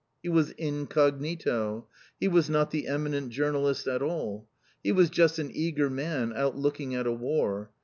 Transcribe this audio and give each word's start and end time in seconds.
He 0.23 0.29
was 0.29 0.49
incognito. 0.57 1.87
He 2.19 2.27
was 2.27 2.49
not 2.49 2.71
the 2.71 2.87
eminent 2.87 3.29
journalist 3.29 3.85
at 3.85 4.01
all. 4.01 4.49
He 4.81 4.91
was 4.91 5.11
just 5.11 5.37
an 5.37 5.51
eager 5.53 5.91
man, 5.91 6.33
out 6.35 6.57
looking 6.57 6.95
at 6.95 7.05
a 7.05 7.11
War. 7.13 7.69